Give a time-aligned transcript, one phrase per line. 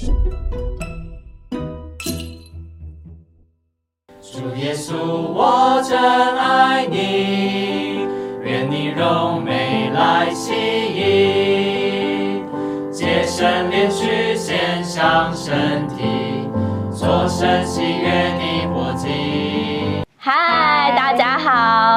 [0.00, 0.06] 主
[4.56, 5.98] 耶稣，我真
[6.38, 8.06] 爱你，
[8.42, 10.54] 愿你荣美来吸
[10.94, 12.46] 引，
[12.90, 16.48] 洁身炼躯献上身体，
[16.90, 18.08] 做神喜悦
[18.38, 19.49] 的活祭。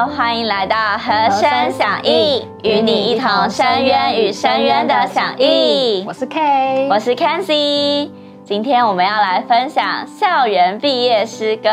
[0.08, 6.04] 欢迎来到和声响应，与你一同深渊与深渊的响应。
[6.06, 8.10] 我是 K，我是 Kenzie。
[8.44, 11.70] 今天我们要来分享校园毕业诗歌。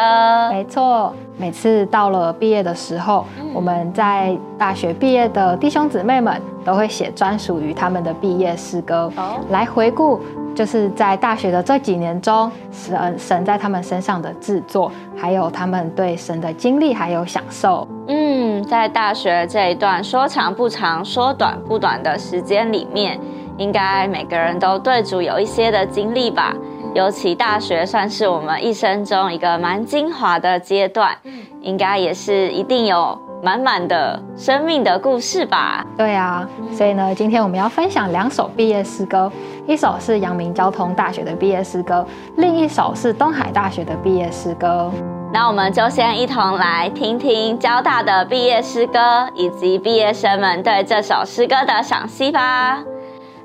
[0.50, 9.12] 没错，每次到了毕业的时候，我们在大学毕业的弟兄姊妹们都会写专属于他们的毕业诗歌，
[9.50, 10.22] 来回顾
[10.55, 17.86] 就是在大学的这几年中，神神在他们身上的制作，还有他们对神的经历还有享受。
[18.08, 18.21] 嗯，
[18.63, 23.20] 在大学这一段说长不长、说短不短的时间里面。
[23.57, 26.52] 应该每个人都对主有一些的经历吧，
[26.95, 31.15] 尤其大学算是我们一生中一个蛮精华的阶段，
[31.62, 35.85] 应该也是一定有满满的生命的故事吧。
[35.95, 39.32] 对啊，所以呢，今天我们要分享两首毕业诗歌，
[39.68, 42.04] 一首是阳明交通大学的毕业诗歌，
[42.38, 44.91] 另一首是东海大学的毕业诗歌。
[45.34, 52.84] 那我们就先一同来听听交大的毕业诗歌，以及毕业生们对这首诗歌的赏析吧。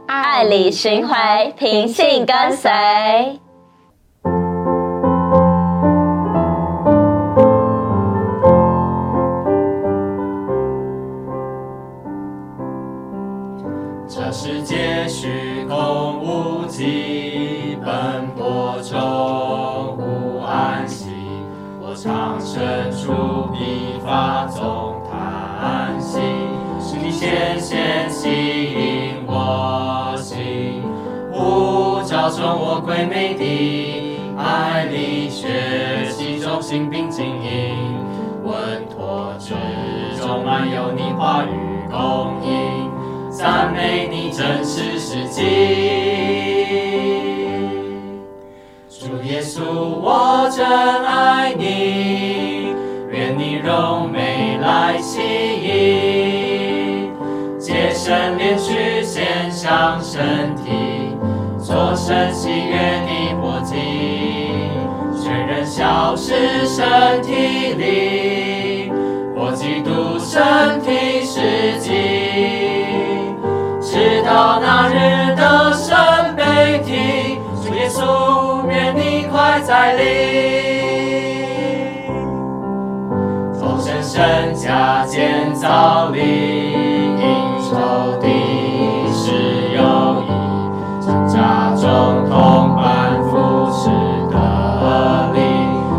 [0.07, 3.41] 爱里寻回，平信跟随。
[23.57, 26.19] 处笔法中叹息，
[26.79, 30.83] 是你显现吸引我心，
[31.33, 32.29] 呼召。
[32.29, 37.97] 中我归美的爱里学习中心并经营，
[38.45, 39.55] 稳妥之
[40.21, 42.91] 中满有你话语供应，
[43.31, 45.41] 赞美你真实实际。
[48.89, 52.16] 主耶稣，我真爱，你
[53.67, 55.19] 荣美来吸
[55.61, 57.11] 引，
[57.59, 61.17] 洁身炼躯献上身体。
[61.59, 62.79] 做神喜悦
[63.09, 63.75] 的活祭，
[65.21, 68.93] 全人消失身体里，
[69.35, 71.91] 我基督身体实际，
[73.81, 75.97] 直到那日的圣
[76.37, 80.05] 被体，主耶稣，愿你快再临，
[85.17, 87.25] 建造力，应
[87.63, 88.29] 酬的
[89.15, 89.33] 是
[89.75, 89.81] 有
[90.21, 90.29] 意。
[91.27, 91.83] 家中
[92.29, 92.85] 同伴
[93.25, 93.33] 扶
[93.73, 93.89] 持
[94.31, 94.37] 的
[95.33, 95.41] 力，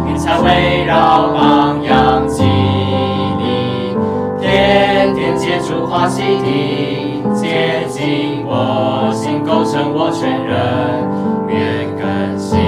[0.07, 3.97] 云彩围绕榜样激励，
[4.39, 11.09] 天天接触花喜地，接近我心，构成我全人，
[11.47, 12.59] 愿更新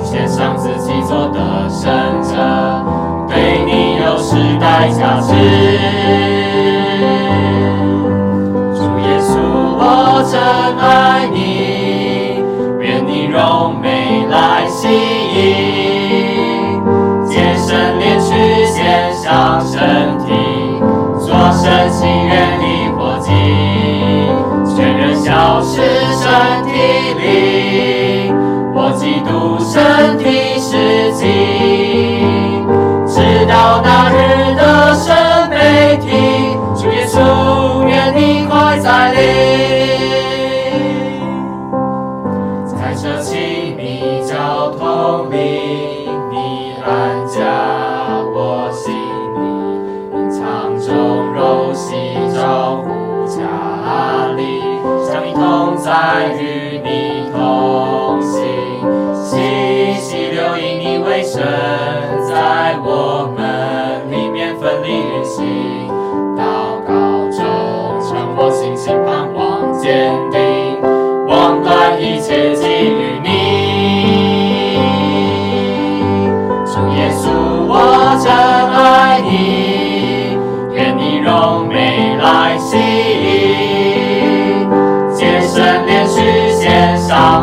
[0.00, 1.92] 献上自己做的圣
[2.22, 2.34] 者，
[4.62, 5.34] 代价值。
[8.72, 9.30] 主耶稣，
[9.76, 9.82] 我
[10.30, 10.34] 真
[10.78, 11.36] 爱你。
[12.80, 14.86] 愿你荣美来吸
[15.34, 15.36] 引，
[17.26, 20.30] 洁身炼躯献上身体，
[21.18, 22.64] 做神喜悦的
[22.96, 23.30] 火祭，
[24.74, 25.80] 全人消失
[26.12, 26.22] 身
[26.64, 26.70] 体
[27.18, 28.32] 里，
[28.74, 30.24] 我基督身体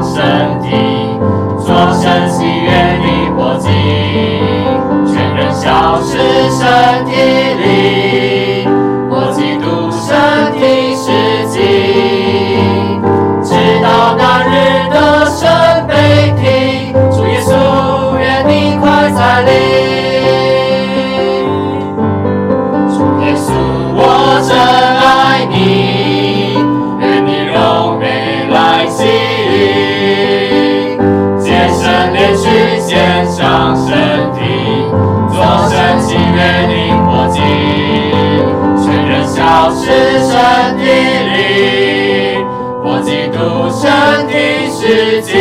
[0.02, 0.70] 身体，
[1.60, 2.70] 说声喜悦，
[3.04, 3.72] 离火尽，
[5.06, 6.18] 全然消失，
[6.50, 7.12] 身体
[7.62, 8.09] 里。
[43.10, 43.90] 基督身
[44.28, 45.34] 体是镜，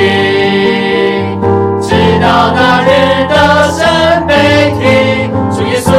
[1.83, 2.89] 直到那日
[3.29, 3.37] 得
[3.69, 4.33] 胜被
[4.73, 5.93] 提，主耶稣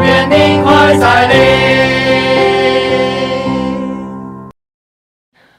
[0.00, 1.36] 愿你快再临。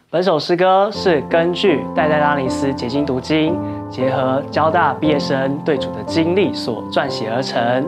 [0.09, 3.55] 本首诗歌是根据代代拉尼斯结晶读经，
[3.91, 7.85] 结合交大毕业生对主的经历所撰写而成。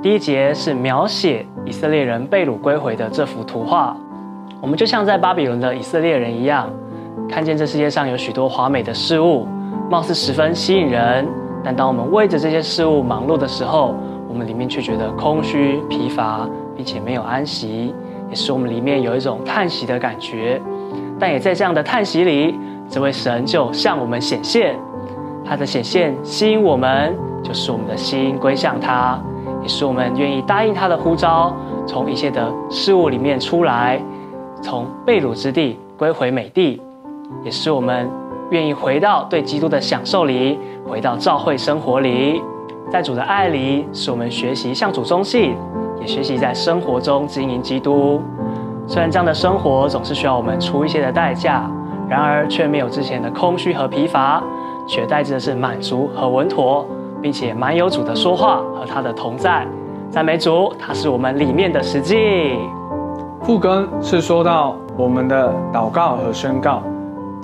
[0.00, 3.96] 第一节是描写以色列人被掳归回的这幅图画。
[4.60, 6.70] 我们就像在巴比伦的以色列人一样，
[7.28, 9.46] 看见这世界上有许多华美的事物，
[9.90, 11.26] 貌似十分吸引人。
[11.64, 13.94] 但当我们为着这些事物忙碌的时候，
[14.28, 17.94] 我们里面却觉得空虚、疲乏，并且没有安息，
[18.28, 20.60] 也使我们里面有一种叹息的感觉。
[21.18, 22.54] 但也在这样的叹息里，
[22.88, 24.76] 这位神就向我们显现。
[25.44, 29.18] 他的显现吸引我们，就是我们的心归向他，
[29.62, 31.54] 也是我们愿意答应他的呼召，
[31.86, 34.00] 从一切的事物里面出来，
[34.60, 36.80] 从被掳之地归回美地，
[37.42, 38.10] 也是我们
[38.50, 42.42] 愿意回到对基督的享受里，回到教会生活里，
[42.90, 45.56] 在主的爱里，使我们学习向主忠信，
[46.00, 48.20] 也学习在生活中经营基督。
[48.86, 51.70] 虽然这样的生活总是需要我们出一些的代价，
[52.08, 54.42] 然而却没有之前的空虚和疲乏，
[54.86, 56.86] 取代着的是满足和稳妥，
[57.22, 59.66] 并且满有主的说话和他的同在。
[60.10, 62.58] 赞美主，他是我们里面的实际。
[63.42, 66.82] 副根是说到我们的祷告和宣告，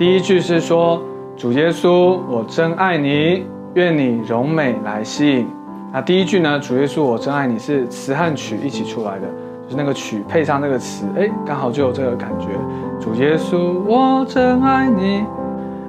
[0.00, 0.98] 第一句是说
[1.36, 3.44] 主耶稣，我真爱你，
[3.74, 5.46] 愿你荣美来吸引。
[5.92, 9.26] 那第一句呢，主耶稣，我真爱你是词和曲一起出来的。
[9.64, 12.46] 就是那个曲配上那个词，哎，刚好就有这个感觉。
[12.98, 15.22] 主耶稣，我真爱你。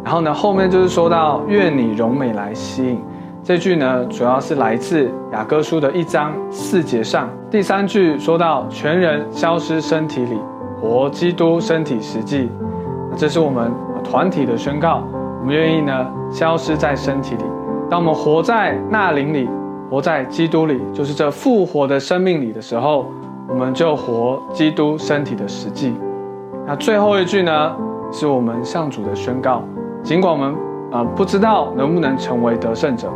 [0.03, 3.01] 然后呢，后面就是说到愿你荣美来吸引。
[3.41, 7.29] 这句呢，主要是来自雅各书的一章四节上。
[7.49, 10.37] 第三句说到全人消失身体里，
[10.81, 12.49] 活基督身体实际。
[13.17, 13.69] 这是我们
[14.03, 15.03] 团体的宣告。
[15.39, 17.43] 我们愿意呢消失在身体里，
[17.89, 19.49] 当我们活在那灵里，
[19.89, 23.05] 活在基督里，就是这复活的生命里的时候。
[23.49, 25.93] 我们就活基督身体的实际。
[26.65, 27.75] 那最后一句呢，
[28.09, 29.61] 是我们向主的宣告。
[30.03, 30.55] 尽管我们
[30.89, 33.09] 啊不知道能不能成为得胜者，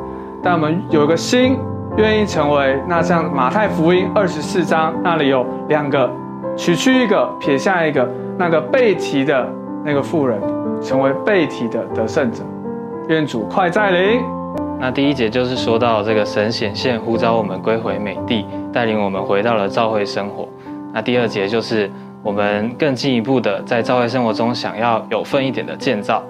[0.44, 1.58] 但我们有个心，
[1.96, 2.78] 愿意成为。
[2.86, 6.12] 那像马太福音二十四章那里有两个，
[6.58, 8.06] 取去一个，撇下一个，
[8.38, 9.48] 那个被提的
[9.86, 10.38] 那个妇人，
[10.86, 12.44] 成为被提的得胜者。
[13.10, 14.22] 愿主快再临。
[14.80, 20.48] 那第一节就是说到这个神显现呼召我们归回美地，带领我们回到了教会生活。
[20.94, 21.90] 那第二节就是
[22.22, 26.24] 我们更进一步的在教会生活中想要有份一点的建造，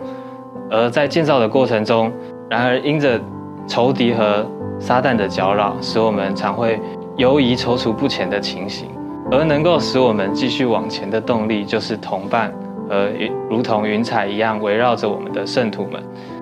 [0.71, 2.09] 而在建造的过程中，
[2.49, 3.19] 然而因着
[3.67, 4.45] 仇敌和
[4.79, 6.79] 撒旦的搅扰，使我们常会
[7.17, 8.87] 犹疑踌躇不前的情形，
[9.31, 12.53] 而能够使我们继续往前的动力，就是同伴
[12.89, 13.09] 呃
[13.49, 16.01] 如同云彩一样围绕着我们的圣徒们。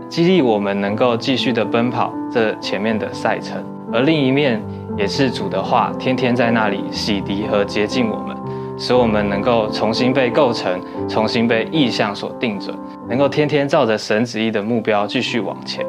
[0.10, 4.62] 激励我们能够继续的奔跑这前面的赛程，而另一面
[4.96, 8.38] 也是主的话，天天在那里洗涤和洁净我们，
[8.77, 10.79] 使我们能够重新被构成，
[11.10, 12.77] 重新被意向所定准，
[13.10, 15.84] 能够天天照着神旨意的目标继续往前。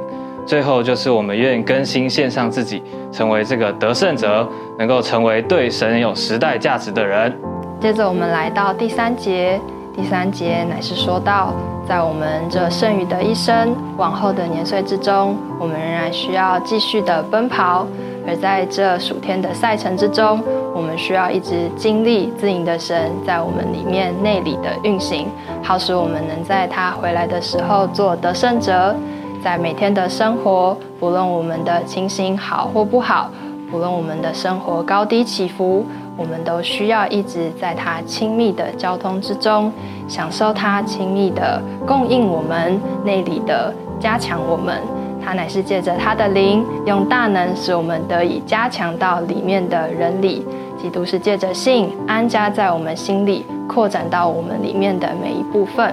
[0.46, 7.30] 最后就是我们愿更新献上自己，成为这个得胜者，能够成为对神有时代价值的人。
[7.78, 9.60] 接着我们来到第三节，
[9.96, 11.52] 第三节乃是说到。
[11.86, 17.86] 在我们这剩余的一生、往后的年岁之中，我们仍然需要继续的奔跑；
[18.26, 20.42] 而在这数天的赛程之中，
[20.74, 25.28] 我们需要一直经历自营的神在我们里面内里的运行，
[25.62, 28.96] 好使我们能在他回来的时候做得胜者。
[29.42, 33.28] 在每天的生活，不论我们的情形好或不好，
[33.70, 35.84] 不论我们的生活高低起伏。
[36.16, 39.72] 我们都需要一直在他亲密的交通之中，
[40.06, 44.80] 享受他亲密的供应，我们内里的加强我们。
[45.24, 50.46] 他乃是借着他的灵，用大能使我们得以加强到里面的人里。
[50.76, 55.92] 基督是借着信安家在我们心里，扩展到我们里面的每一部分。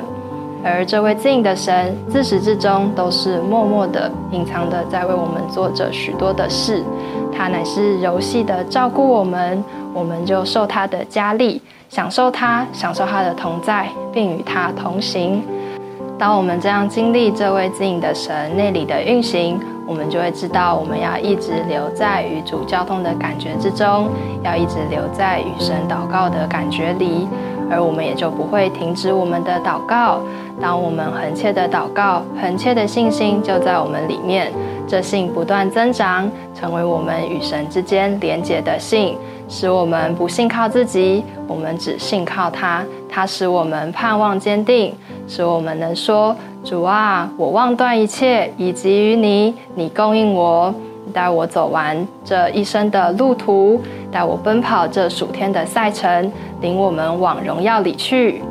[0.64, 6.84] 而这位自隐的神，自始至终都是默默的、隐藏的，在为我们做着许多的事。
[7.34, 9.64] 他乃是柔细的照顾我们。
[9.94, 15.44] 我们就受他的加力，享受他，享受他的同在，并与他同行。
[16.18, 24.10] 当我们这样经历这位自隐的神内里的运行，我们就会知道，我们要一直留在与主交通的感觉之中，
[24.44, 27.28] 要一直留在与神祷告的感觉里。
[27.72, 30.20] 而我们也就不会停止我们的祷告。
[30.60, 34.52] 当我们恒切的祷告，恒切的信心就在我们里面，
[34.88, 39.18] 这信不断增长，成为我们与神之间连结的信，
[39.50, 42.84] 使我们不信靠自己，我们只信靠他。
[43.10, 44.94] 他使我们盼望坚定，
[45.28, 50.74] 使我们能说：主啊，我望断一切，以及于你，你供应我。
[51.12, 58.42] 带我走完这一生的路途，带我奔跑这数天的赛程，领我们往荣耀里去。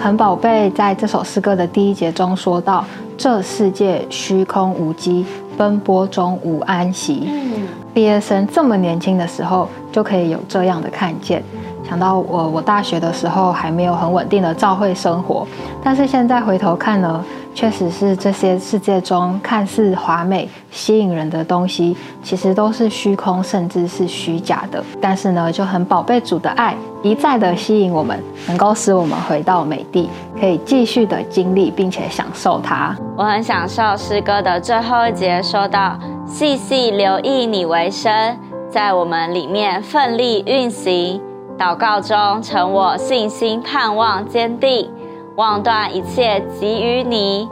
[0.00, 2.84] 恒宝贝，在这首诗歌的第一节中说到
[3.18, 11.42] ：“这世界虚空无机，奔波中无安息。”嗯，毕业生这么年轻的时候就可以有这样的看见。
[11.88, 15.46] 想到我，我大学的时候还没有很稳定的教会生活，
[15.82, 24.84] 但是现在回头看呢，确实是这些世界中看似华美、吸引人的东西，其实都是虚空，甚至是虚假的。
[25.00, 32.94] 但是呢，就很宝贝主的爱，一再的吸引我们，能够使我们回到美地，可以继续的经历并且享受它。
[33.16, 38.36] 我很享受诗歌的最后一节，说到细细留意你为生，
[38.70, 41.18] 在我们里面奋力运行。
[41.58, 44.88] 祷告中，成我信心盼望坚定，
[45.34, 47.48] 望断一切给予你。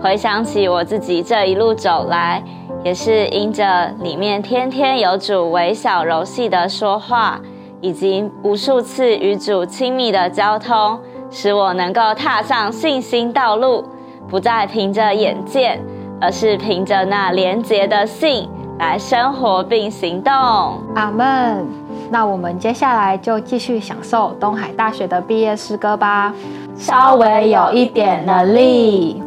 [0.00, 2.42] 回想起我自己这一路走来，
[2.84, 7.40] 也是因着里面天天有主微小柔细的说话，
[7.80, 13.84] 以及无数次与主亲密的交通，使我能够踏上信心道路，
[14.28, 15.82] 不再凭着眼见，
[16.20, 20.32] 而是凭着那廉洁的信来生活并行动。
[20.94, 21.79] 阿门。
[22.10, 26.34] 那我们接下来就继续享受东海大学的毕业诗歌吧。
[26.76, 29.22] 稍微有一点能力。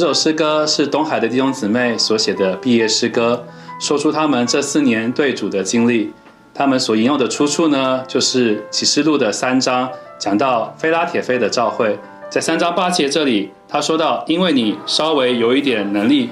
[0.00, 3.44] 这首诗歌是东海的弟兄姊妹所写的毕业诗歌，
[3.78, 6.10] 说出他们这四年对主的经历。
[6.54, 11.98] 他们所引用的出处呢，就是启示录的三章，讲到菲拉铁菲的召会，
[12.30, 16.30] 在三章八节这里，他说到：“因为你稍微有一点能力，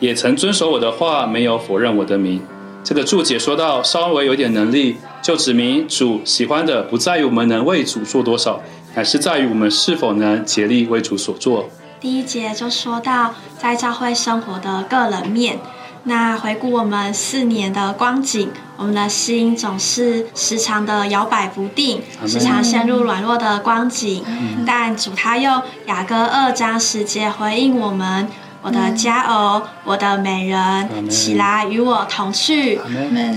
[0.00, 2.42] 也曾遵守我的话，没有否认我的名。”
[2.82, 8.60] 这个注解说到稍微有点能力，就指明主喜欢的不在于我们能为主做多少，
[8.96, 11.70] 乃是在于我们是否能竭力为主所做。
[12.00, 15.58] 第一节就说到在教会生活的个人面，
[16.04, 24.22] 那回顾我们四年的光景，我们的心总是时常的摇摆不定，时常陷入软弱的光景。
[24.66, 28.28] 但主他用雅歌二章十节回应我们。
[28.64, 32.80] 我的佳偶，我的美人，起来与我同去。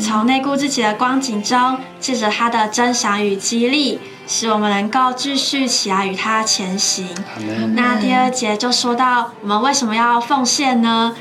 [0.01, 7.09] 从内顾自己的光景中，借着他的真赏与激励，使我们能够继续起来与他前行。
[7.75, 11.13] 那第二节就说到，我们为什么要奉献呢？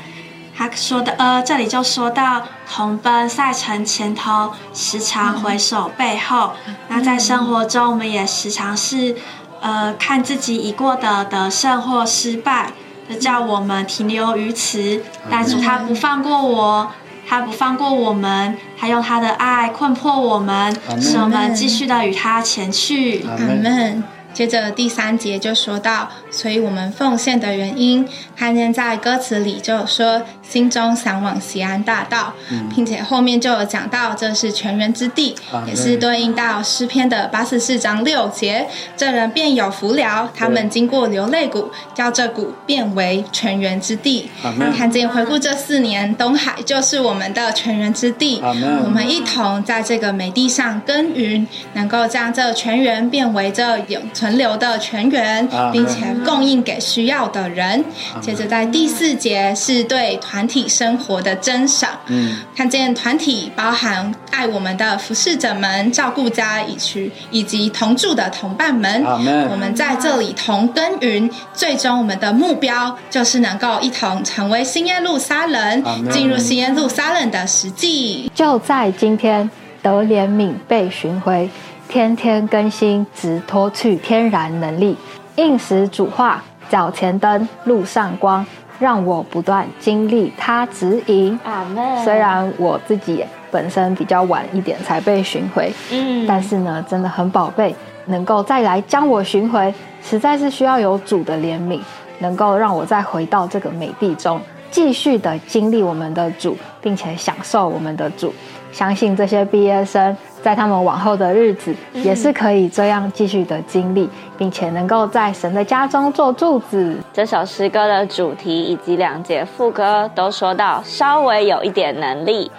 [0.55, 6.53] 他说的，呃，这里就说到，同奔赛程前头，时常回首背后。
[6.87, 9.17] 那在生活中，我们也时常是，
[9.59, 12.71] 呃，看自己已过的得胜或失败。
[13.15, 16.91] 叫我们停留于此，但是他不放过我，
[17.27, 23.23] 他不放过我们，他用他的爱困迫我们，使我们继续的与他前去。
[23.23, 24.03] 阿门。
[24.37, 32.31] 接着第三节就说到，所以我们奉献的原因，看见在歌词里就有说，心中向往西安大道，
[32.75, 40.29] 并且后面就有讲到这是全员之地，也是对应到诗篇的八十四章六节，这人便有福了。
[40.35, 44.29] 他们经过流泪谷，叫这谷变为全员之地。
[44.77, 48.39] 看见回顾这四年，东海就是我们的全员之地。
[48.83, 54.26] 我们一同在这个美地上耕耘，能够将这全员变为这永存。
[54.27, 57.81] 存留的全员，并且供应给需要的人。
[58.19, 61.91] 接着在第四节是对团体生活的珍赏。
[62.07, 69.01] 嗯，看见团体包含爱我们的服侍者们、照顾家以及以及同住的同伴们。
[69.49, 78.29] 我们在这里同耕耘，最终我们的目标就是能够一同成为新耶路撒冷，进入新耶路撒冷的实际。
[78.35, 79.49] 就在今天，
[79.81, 81.49] 得怜悯被寻回。
[81.87, 84.97] 天天更新，直脱去天然能力，
[85.35, 88.45] 应时主化，脚前灯，路上光，
[88.77, 91.39] 让我不断经历他指引。
[91.43, 92.03] 阿门。
[92.03, 97.73] 虽然我自己本身比较晚一点才被寻回，嗯，但是呢，真的很宝贝，
[98.05, 99.73] 能够再来将我寻回，
[100.03, 101.79] 实在是需要有主的怜悯，
[102.19, 108.33] 能够让我再回到这个美地中，继续的经历我们的主，并且享受我们的主。
[108.71, 110.15] 相信这些毕业生。
[110.39, 116.95] 在他们往后的日子，也是可以这样继续的经历，并且能够在神的家中做柱子。
[117.11, 122.49] 这首诗歌的主题以及两节副歌都说到稍微有一点能力，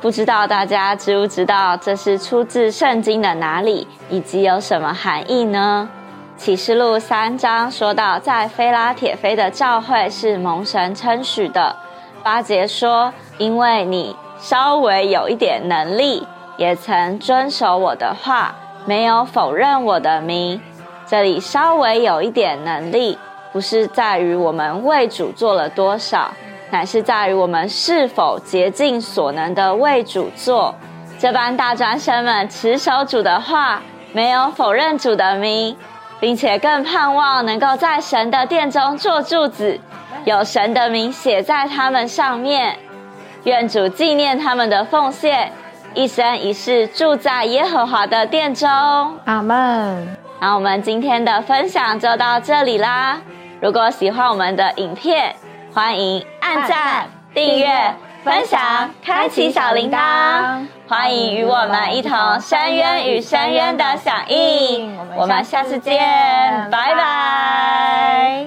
[0.00, 5.88] 不知道大家知不知道这是出自圣经的哪里，以及有什么含义呢？
[6.36, 11.74] 启示录三章说到，在菲拉铁菲的教会是蒙神称许的。
[12.22, 16.26] 八节说，因为你稍微有一点能力。
[16.58, 18.54] 也曾遵守我的话，
[18.86, 20.58] 没有否认我的名。
[21.06, 23.18] 这里稍微有一点能力，
[23.52, 26.32] 不是在于我们为主做了多少，
[26.70, 30.74] 乃是在于我们是否竭尽所能的为主做。
[31.18, 33.82] 这班大专生们持守主的话，
[34.14, 35.76] 没有否认主的名，
[36.20, 39.78] 并且更盼望能够在神的殿中做柱子，
[40.24, 42.76] 有神的名写在他们上面。
[43.44, 45.52] 愿主纪念他们的奉献。
[45.94, 48.68] 一生一世住在耶和华的殿中，
[49.24, 50.16] 阿门。
[50.40, 53.18] 那我们今天的分享就到这里啦。
[53.62, 55.34] 如果喜欢我们的影片，
[55.72, 60.66] 欢迎按赞、订阅、分享、开启小铃铛。
[60.88, 64.96] 欢迎与我们一同深渊与深渊的响应。
[65.16, 65.98] 我们下次见，
[66.70, 68.46] 拜拜。